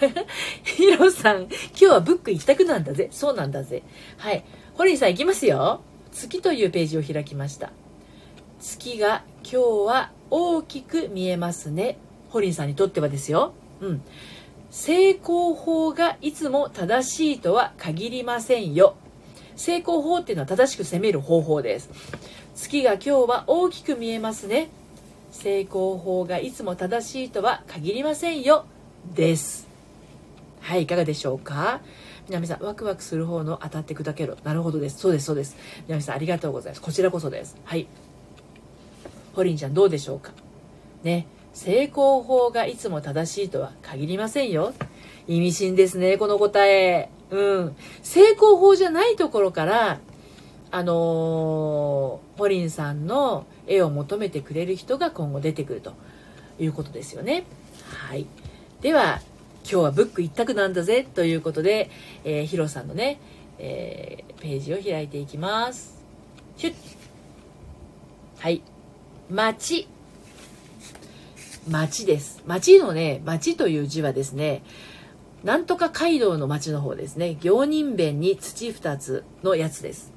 [0.64, 3.08] ヒロさん、今日はブック一択なんだぜ。
[3.10, 3.82] そうなんだぜ。
[4.16, 4.44] はい。
[4.74, 5.82] ホリーさん行きますよ。
[6.12, 7.70] 月というページを開きました。
[8.60, 11.98] 月が今日は大きく見えますね。
[12.30, 13.52] ホリンさんにとってはですよ。
[13.80, 14.02] うん。
[14.70, 18.94] 成功法がいつも正しいとは限りませんよ。
[19.56, 21.90] 成功法っていうのは正しく攻める方法です。
[22.54, 24.68] 月が今日は大きく見えますね。
[25.32, 28.64] 成功法がいつも正しいとは限りませんよ。
[29.14, 29.68] です。
[30.60, 31.80] はい、いかがでしょうか？
[32.28, 34.36] 南さん、ワクワクする方の当たって砕けろ。
[34.44, 34.98] なるほどです。
[34.98, 35.56] そうです、そうです。
[35.88, 36.80] 南さん、ありがとうございます。
[36.80, 37.56] こちらこそです。
[37.64, 37.86] はい。
[39.34, 40.32] ホリンちゃん、どうでしょうか？
[41.02, 41.26] ね。
[41.52, 44.72] 成功法がいつも正しいとは限りませんよ。
[45.26, 47.10] 意味深ですね、この答え。
[47.30, 47.76] うん。
[48.02, 50.00] 成功法じゃないところから、
[50.70, 55.94] あのー、ホリンさんの絵を求めてくれる人が今後出てくると
[56.58, 57.44] いうことですよね。
[58.08, 58.26] はい。
[58.80, 59.20] では、
[59.62, 61.90] 今日はブック一択なんだぜということで、
[62.24, 63.20] えー、ヒロさんのね、
[63.58, 66.02] えー、ページを開いていきます。
[66.56, 66.74] シュッ
[68.38, 68.62] はい。
[69.28, 69.86] 町。
[71.68, 72.42] 町です。
[72.46, 74.62] 町のね、町という字はですね、
[75.44, 77.36] なんとか街道の町の方ですね。
[77.40, 80.12] 行人弁に土二つのやつです。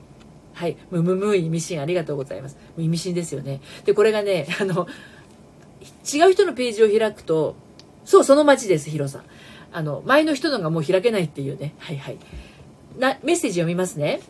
[0.53, 0.77] はい。
[0.91, 2.57] むむむ意味深ありがとうございます。
[2.77, 3.61] 意味深ですよね。
[3.85, 4.87] で、これがね、 あの、
[6.13, 7.55] 違う人のページを開くと、
[8.05, 9.23] そう、その町です、ヒロさん。
[9.71, 11.73] あの、前の人のがもう開けないっていうね。
[11.79, 12.17] はいはい。
[12.99, 14.21] な、メッセージ読みますね。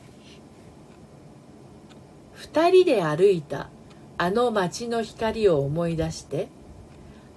[2.35, 3.69] 二人で歩いた
[4.17, 6.47] あの街の光を思い出して、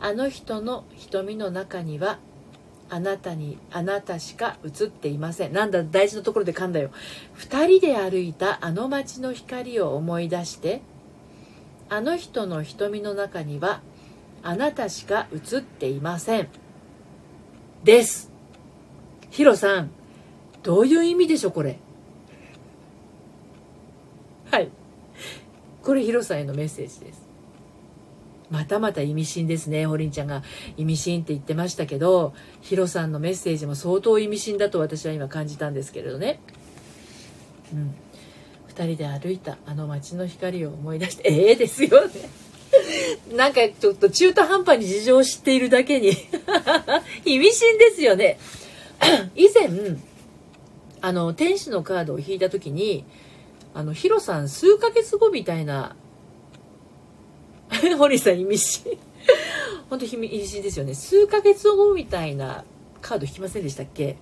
[0.01, 2.19] あの人の瞳の中には、
[2.89, 5.53] あなたに、あなたしか映っていません。
[5.53, 6.91] なんだ、大事なところで噛んだよ。
[7.35, 10.83] 二人で歩いたあの街の光を思い出して、
[11.89, 13.81] あの人の瞳の中には、
[14.43, 16.49] あなたしか映っていません。
[17.83, 18.31] です。
[19.31, 19.91] ヒロさん、
[20.63, 21.79] どういう意味でしょう、これ？
[24.51, 24.71] はい。
[25.83, 27.26] これヒロさんへのメッセージです。
[28.51, 29.87] またまた意味深ですね。
[29.87, 30.43] ホリンちゃんが
[30.77, 36.41] 意味深って言ってましたけど、ヒロさんのメッセージも相当意味深だと私は今感じたんですけれどね。
[37.73, 37.95] うん。
[38.69, 42.47] 二人で歩いたあの街の光を思い出して、え えー、ですよね。
[43.35, 46.11] なんかちょっと中途半端に事情を知っているだけに
[47.25, 48.39] 意味深ですよね。
[49.35, 49.97] 以前、
[51.01, 53.05] あの、天使のカードを引いた時に、
[53.75, 55.97] あの、ヒロさん数ヶ月後みたいな
[57.99, 58.99] 堀さん意味深。
[59.89, 60.95] 本当意味深ですよね。
[60.95, 62.65] 数ヶ月後みたいな
[63.01, 64.17] カード引きませんでしたっけ？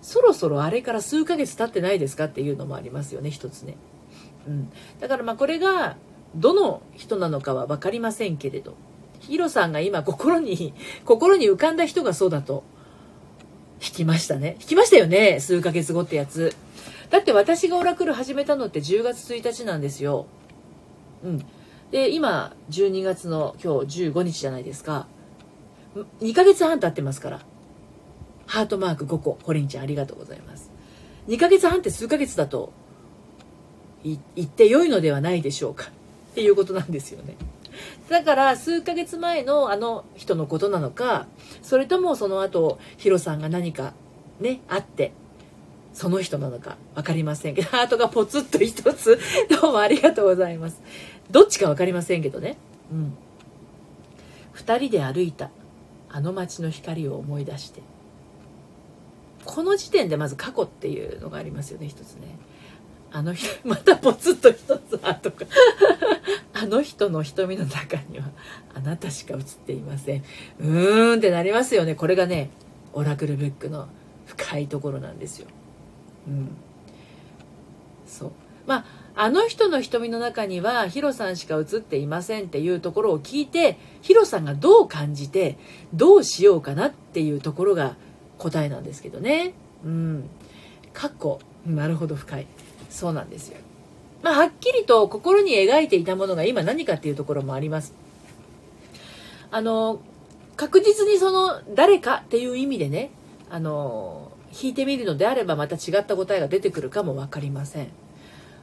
[0.00, 3.76] そろそろあれから数ヶ月経ってないですかっていうのもありますよね、一つね。
[4.46, 4.72] うん。
[5.00, 5.96] だからまあこれが、
[6.34, 8.74] どの人なのかは分かりませんけれど、
[9.20, 10.74] ヒロさんが今心に、
[11.06, 12.64] 心に浮かんだ人がそうだと、
[13.80, 14.56] 引きましたね。
[14.60, 16.54] 引きましたよね、数ヶ月後ってやつ。
[17.10, 20.26] だって私がオラクル始めたのって10月1日なんですよ。
[21.24, 21.44] うん。
[21.92, 25.06] で、今、12月の今日15日じゃないですか。
[26.22, 27.40] 2ヶ月半経ってますから。
[28.46, 29.38] ハートマーク5個。
[29.42, 30.70] ホリンちゃんありがとうございます。
[31.28, 32.72] 2ヶ月半って数ヶ月だと
[34.02, 35.90] 言って良いのではないでしょうか。
[36.30, 37.36] っていうことなんですよね。
[38.08, 41.26] だから数ヶ月前のあの人のことなのか、
[41.62, 43.92] それともその後、ヒロさんが何か
[44.40, 45.12] ね、あって、
[45.92, 49.18] その人なのか分かりませんけど、ハートがポツッと一つ、
[49.60, 50.80] どうもありがとうございます。
[51.32, 52.56] どっちか分かりませんけどね。
[52.92, 53.14] うん。
[54.52, 55.50] 二人で歩いた
[56.10, 57.82] あの街の光を思い出して。
[59.44, 62.38] この時点でまず過去っていうのがありますよね、一つね。
[63.10, 65.46] あの人、 またポツッと一つあとか。
[66.54, 68.30] あの人の瞳の中には
[68.74, 70.22] あなたしか映っていません。
[70.60, 71.94] うーんってなりますよね。
[71.94, 72.50] これがね、
[72.92, 73.88] オラクルブックの
[74.26, 75.48] 深いところなんですよ。
[76.28, 76.50] うん。
[78.06, 78.32] そう。
[78.66, 85.58] まあ、あの人の瞳の中にはヒロさんしか映っていませんっていうところを聞いてヒロさんがどう感じて
[85.92, 87.96] どうしようかなっていうところが
[88.38, 89.52] 答えなんですけどね。
[89.84, 90.28] うん。
[90.92, 91.40] 過去。
[91.66, 92.46] なるほど深い。
[92.90, 93.58] そうなんですよ。
[94.22, 97.92] まあはっきりと心に描いていたものが今何かっていうところもあります。
[99.50, 100.00] あの
[100.56, 103.10] 確実にその誰かっていう意味でね
[103.50, 107.88] あの引いてみるのであればまた違った答えが出てくるかも分かりません。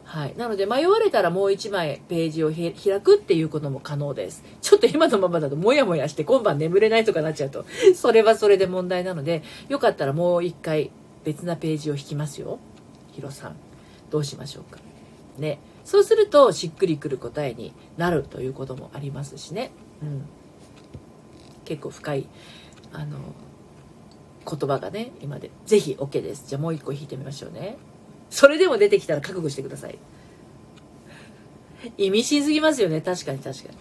[0.10, 0.34] はい。
[0.38, 4.44] なので、迷われたらもう一枚ページを開くっていうことも可能です。
[4.60, 10.90] ちょっと今のままだともやもやして今晩眠れないとかなっちゃうと、 それはそれで問題なので、よかったらもう一回
[11.24, 12.58] 別なページを引きますよ。
[13.12, 13.56] ヒロさん。
[14.10, 14.80] どうしましょうか。
[15.38, 15.60] ね。
[15.86, 19.70] そうすると、しっくりくる答えになるということもありますしね。
[20.02, 20.26] うん。
[21.66, 22.28] 結構深い、
[22.92, 23.20] あの、
[24.44, 25.52] 言葉がね、今で。
[25.68, 26.46] ぜひ OK です。
[26.48, 27.78] じゃあもう一個引いてみましょうね。
[28.30, 29.98] それでも出てきたら覚悟してください。
[31.98, 33.02] 意味深すぎますよね。
[33.02, 33.78] 確かに確かに。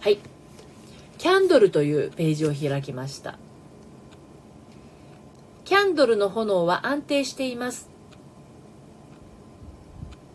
[0.00, 0.18] はい。
[1.18, 3.38] キャンドルというページを開きました。
[5.64, 7.88] キャンドルの炎は安定しています。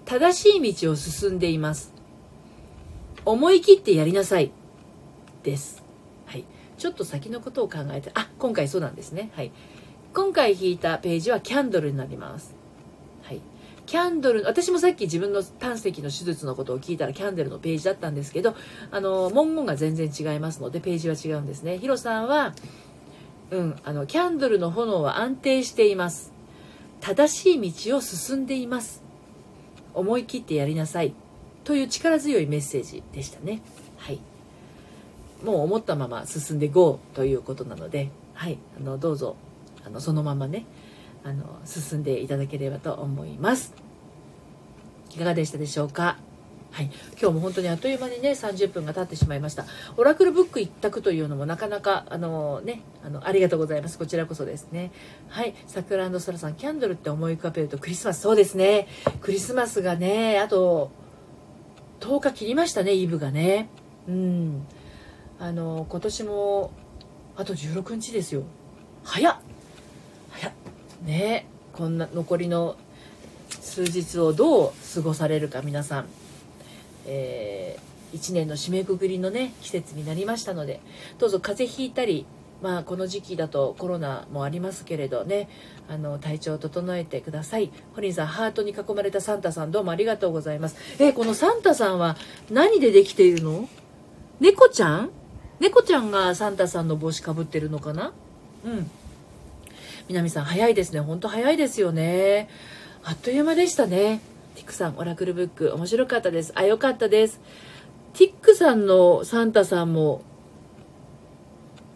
[0.05, 1.93] 正しい道を進んでいます。
[3.25, 4.51] 思い切ってやりなさい。
[5.43, 5.83] です。
[6.25, 6.45] はい。
[6.79, 9.29] ちょっと先のことを考えて、あ、今回そうなんですね。
[9.35, 9.51] はい。
[10.19, 12.53] 今回引いたページはキャンドルになります。
[13.23, 13.39] はい。
[13.85, 18.53] キャンドル、私もさっき自分の胆石の手術のことを聞いたらキャンドルのページだったんですけど、
[18.91, 21.77] あの、文言が全然違いますので、ページは違うんですね。
[21.77, 22.53] ヒロさんは、
[23.51, 26.33] うん、あの、キャンドルの炎は安定しています。
[26.99, 29.01] 正しい道を進んでいます。
[29.93, 31.13] 思い切ってやりなさい。
[31.63, 33.61] という力強いメッセージでしたね。
[33.95, 34.19] はい。
[35.45, 39.37] もう思ったまま進んで GO ということなので、はい、あの、どうぞ
[39.85, 40.65] あのそのままね
[41.23, 43.73] あの進んでいただければと思います。
[45.13, 46.17] いかがでしたでしょうか？
[46.71, 49.65] はい、今日も本当にあっという間にね30分が経ってしまいました。
[49.97, 53.97] オラクルブック一択というのもなかなかあのねあのありがとうございます。
[53.97, 54.91] こちらこそですね。
[55.29, 55.55] はい。
[55.65, 58.21] 桜空さんキャンドルって思い浮かべるとクリスマス。
[58.21, 58.87] そうですね。
[59.21, 60.91] クリスマスがねあと
[62.01, 63.69] 10日切りましたねイブがね。
[64.07, 64.67] うん。
[65.39, 66.71] あの今年も
[67.35, 68.43] あと16日ですよ。
[69.03, 69.37] 早っ。
[71.03, 72.75] ねこんな残りの
[73.61, 76.05] 数日をどう過ごされるか皆さん、
[77.05, 80.81] えー、1年の締めくくりのね季節になりましたので
[81.17, 82.25] どうぞ風邪ひいたり
[82.61, 85.47] まあこの時期だとコロナもありますけれどね
[85.87, 87.71] あの体調を整えてください。
[87.95, 90.75] ホリンさんハートに囲まれたサンタさんどうもありがとうございます。
[90.99, 92.15] え、このサンタさんは
[92.51, 93.67] 何でできているの？
[94.39, 95.09] 猫ちゃん？
[95.59, 98.13] 猫ちゃんがサンタさんの帽子かぶってるのかな？
[98.65, 98.91] うん。
[100.09, 100.99] 南さん早いですね。
[100.99, 102.49] ほんと早いですよね。
[103.03, 104.21] あっという間でしたね。
[104.55, 106.51] ティックさん、オラクルブック、面白かったです。
[106.55, 107.39] あ、よかったです。
[108.13, 110.23] ティックさんのサンタさんも、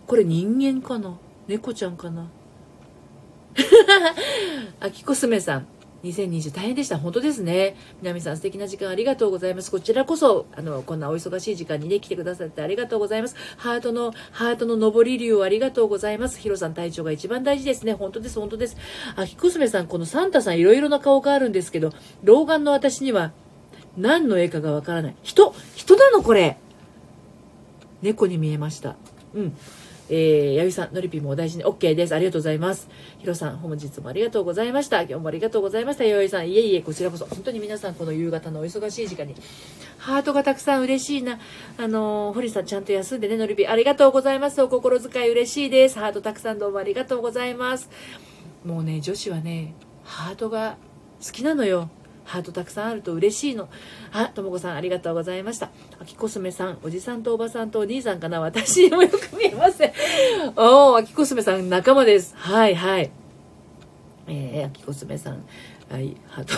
[0.06, 1.18] これ人間かな？
[1.48, 2.28] 猫ちゃんかな
[4.80, 5.68] あきこすめさん。
[6.04, 6.98] 2020大変でした。
[6.98, 7.76] 本当ですね。
[8.02, 9.72] 南さん素敵な時間ありがとうございます。
[9.72, 13.36] こちらこそ、あの、こんなお忙しい時間にね、来てくださってありがとうございます。
[13.58, 16.40] ハートの、ハートの上り竜をありがとうございます。
[16.40, 17.94] ヒロさん体調が一番大事ですね。
[17.94, 18.76] 本当です、本当です。
[19.16, 21.92] あきこすめさん、このサンタさんいろいろな顔があるんですけど、
[22.24, 23.32] 老眼の私には
[23.98, 25.16] 何の絵かがわからない。
[25.24, 26.58] 人人なのこれ
[28.02, 28.98] 猫に見えました。
[29.34, 29.58] うん。
[30.16, 32.14] えー、やゆさん、のりぴもお大事に OK です。
[32.14, 32.88] ありがとうございます。
[33.18, 35.02] ひろさん、本日もありがとうございました。
[35.02, 36.04] 今日もありがとうございました。
[36.04, 39.36] やゆさん、いえいえ、こちらこそ、本当に皆さん、この夕方のお忙しい時間に、
[39.98, 41.40] ハートがたくさん嬉しいな。
[41.80, 43.66] あのー、堀さん、ちゃんと休んでね、のりぴ。
[43.66, 44.62] ありがとうございます。
[44.62, 45.98] お心遣い嬉しいです。
[45.98, 47.90] ハートたくさんどうもありがとうございます。
[48.64, 50.78] もうね、女子はね、ハートが
[51.26, 51.90] 好きなのよ。
[52.26, 53.70] ハートたくさんあると嬉しいの。
[54.12, 55.70] あ、ともこさんありがとうございました。
[56.00, 59.94] あきこすめさん、おじさんとおばさんとお兄さんかな私もよく見えません。
[60.56, 62.36] おー、あきこすめさん仲間です。
[62.38, 63.12] はいはい。
[64.28, 65.44] えー、あきこすめさん、
[65.90, 66.54] はい、ハート。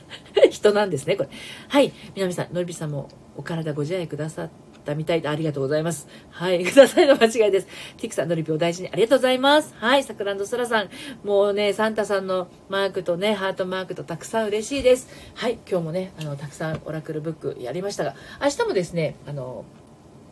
[0.50, 1.28] 人なんですね、これ。
[1.68, 1.92] はい。
[2.14, 6.08] 南さん、のりびさんもお体ご自愛くださってたみたいでありがとうございます。
[6.30, 6.64] はい。
[6.64, 7.66] くださいの間違いです。
[7.98, 9.74] ティクさん、のりぴを大事にありがとうございます。
[9.78, 10.04] はい。
[10.04, 10.88] さくらんどそらさん、
[11.24, 15.08] もうね、サンタさんのマークとね、ハートマークとたくさん嬉しいです。
[15.34, 15.58] はい。
[15.68, 19.64] 今日もね、あの、たくさんオラクルブックやりましたが、明日もですね、あの、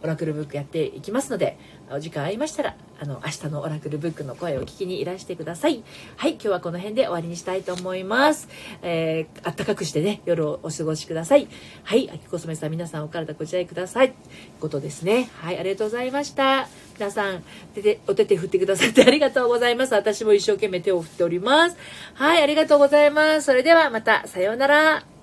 [0.05, 1.59] オラクルブックやっていきますので、
[1.91, 5.83] お時間ありましたら、あの、明日のオラクルブックの声を聞きにいらしてください。
[6.19, 8.49] はい、今日はこの辺で終わりにしたいと思います。
[8.83, 11.49] えー、あったかくしてね、夜をお過ごしください。
[11.85, 14.13] はい、あきこそめさん、皆さんお体ご自愛ください。
[14.61, 15.31] ことですね。
[15.41, 16.69] はい、ありがとうございました。
[16.99, 17.43] 皆さん、
[17.75, 19.95] 手で、お手手振ってくださって ありがとうございます。
[19.95, 21.79] 私も一生懸命手を振っております。
[22.13, 23.47] はい、ありがとうございます。
[23.47, 25.14] それではまた、さようなら。